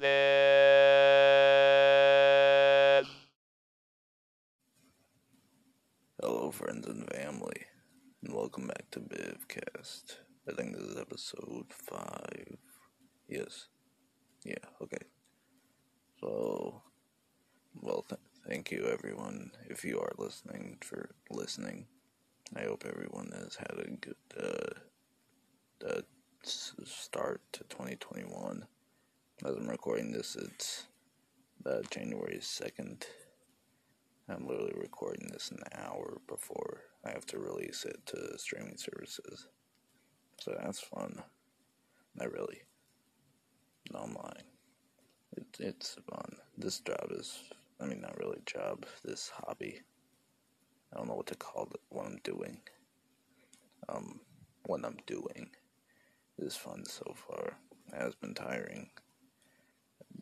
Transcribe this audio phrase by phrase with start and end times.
[0.00, 1.04] Hello,
[6.50, 7.62] friends and family,
[8.22, 10.16] and welcome back to Bivcast.
[10.48, 12.56] I think this is episode five.
[13.28, 13.68] Yes.
[14.44, 15.04] Yeah, okay.
[16.20, 16.82] So,
[17.82, 21.86] well, th- thank you, everyone, if you are listening, for listening.
[22.56, 24.80] I hope everyone has had a good uh,
[25.86, 26.00] uh,
[26.42, 28.66] start to 2021.
[29.46, 30.86] As I'm recording this, it's
[31.66, 33.02] uh, January 2nd.
[34.26, 39.48] I'm literally recording this an hour before I have to release it to streaming services.
[40.40, 41.22] So that's fun.
[42.14, 42.62] Not really.
[43.92, 44.48] No, I'm lying.
[45.36, 46.36] It, it's fun.
[46.56, 47.38] This job is,
[47.78, 49.82] I mean, not really a job, this hobby.
[50.90, 52.60] I don't know what to call it, what I'm doing.
[53.90, 54.20] Um,
[54.64, 55.50] what I'm doing
[56.38, 57.58] is fun so far.
[57.92, 58.88] It has been tiring.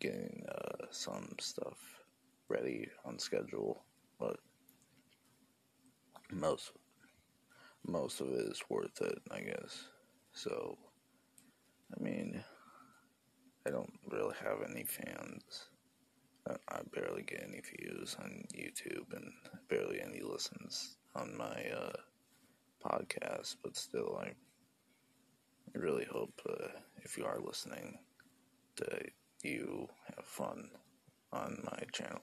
[0.00, 1.78] Getting uh, some stuff
[2.48, 3.84] ready on schedule,
[4.18, 4.36] but
[6.32, 6.72] most
[7.86, 9.84] most of it is worth it, I guess.
[10.32, 10.78] So,
[11.98, 12.42] I mean,
[13.66, 15.68] I don't really have any fans.
[16.46, 19.30] I barely get any views on YouTube and
[19.68, 21.92] barely any listens on my uh,
[22.82, 24.32] podcast, but still, I
[25.74, 26.68] really hope uh,
[27.02, 27.98] if you are listening
[29.44, 30.70] you have fun
[31.32, 32.20] on my channel.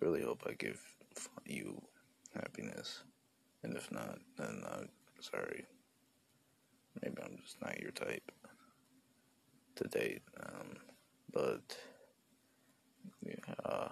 [0.00, 0.80] I really hope I give
[1.44, 1.80] you
[2.34, 3.02] happiness,
[3.62, 4.88] and if not, then I'm
[5.20, 5.66] sorry.
[7.02, 8.30] Maybe I'm just not your type
[9.76, 10.76] to date, um,
[11.32, 11.76] but
[13.64, 13.88] uh,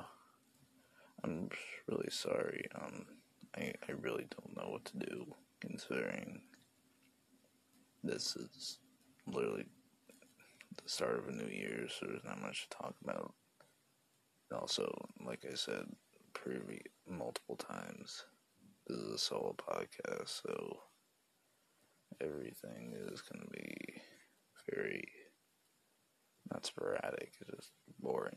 [1.25, 1.49] I'm
[1.89, 2.67] really sorry.
[2.75, 3.07] Um,
[3.57, 5.27] I, I really don't know what to do
[5.61, 6.41] considering
[8.03, 8.79] this is
[9.27, 9.67] literally
[10.83, 13.35] the start of a new year, so there's not much to talk about.
[14.55, 15.85] Also, like I said
[16.33, 18.25] previous multiple times,
[18.87, 20.79] this is a solo podcast, so
[22.21, 24.03] everything is going to be
[24.73, 25.09] very
[26.53, 28.37] not sporadic, it's just boring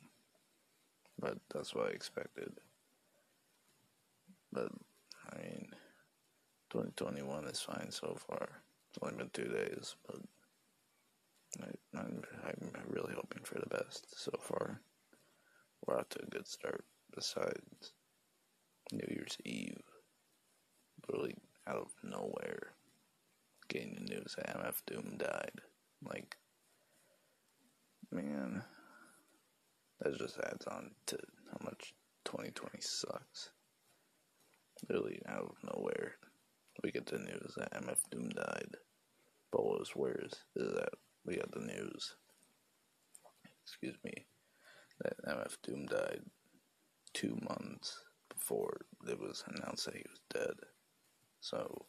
[1.19, 2.51] but that's what I expected.
[4.51, 4.69] But
[5.31, 5.67] I mean,
[6.71, 8.61] 2021 is fine so far.
[8.89, 10.17] It's only been two days, but
[11.99, 14.81] I'm, I'm really hoping for the best so far.
[15.85, 16.85] We're off to a good start.
[17.13, 17.93] Besides
[18.91, 19.81] New Year's Eve,
[21.11, 21.35] really
[21.67, 22.73] out of nowhere,
[23.67, 25.61] getting the news that MF Doom died.
[26.03, 26.37] Like,
[28.11, 28.63] man.
[30.01, 31.17] That just adds on to
[31.51, 31.93] how much
[32.23, 33.49] 2020 sucks.
[34.87, 36.13] Literally out of nowhere,
[36.81, 38.75] we get the news that MF Doom died.
[39.51, 40.93] But what's worse is that
[41.99, 42.15] news,
[43.65, 44.25] excuse me,
[45.01, 46.21] that MF Doom died
[47.13, 47.99] two months
[48.29, 50.55] before it was announced that he was dead.
[51.41, 51.85] So,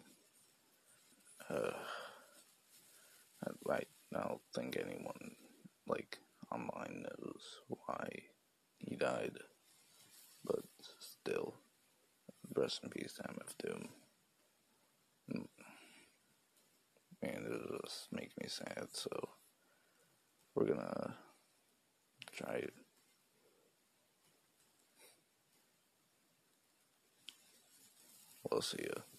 [1.49, 1.73] uh,
[3.69, 5.33] I, I don't think anyone,
[5.87, 6.19] like,
[6.53, 8.09] online knows why
[8.79, 9.39] he died,
[10.45, 10.65] but
[10.99, 11.55] still,
[12.55, 13.89] rest in peace, MF Doom.
[17.23, 19.11] Man, it just makes me sad, so
[20.55, 21.15] we're gonna
[22.33, 22.75] try it.
[28.51, 29.10] We'll see ya.